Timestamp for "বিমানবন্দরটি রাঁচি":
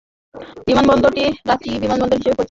0.67-1.69